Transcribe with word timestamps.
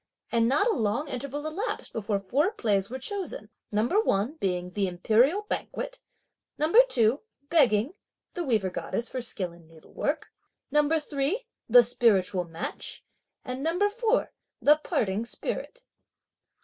And 0.31 0.47
not 0.49 0.65
a 0.65 0.73
long 0.73 1.07
interval 1.09 1.45
elapsed 1.45 1.93
before 1.93 2.17
four 2.17 2.51
plays 2.53 2.89
were 2.89 2.97
chosen; 2.97 3.51
No. 3.71 3.85
1 3.85 4.37
being 4.37 4.71
the 4.71 4.87
Imperial 4.87 5.43
Banquet; 5.43 5.99
No. 6.57 6.73
2 6.73 7.21
Begging 7.51 7.93
(the 8.33 8.43
weaver 8.43 8.71
goddess) 8.71 9.09
for 9.09 9.21
skill 9.21 9.53
in 9.53 9.67
needlework; 9.67 10.31
No. 10.71 10.89
3 10.89 11.45
The 11.69 11.83
spiritual 11.83 12.45
match; 12.45 13.05
and 13.45 13.61
No. 13.61 13.87
4 13.89 14.31
the 14.59 14.77
Parting 14.77 15.23
spirit. 15.23 15.83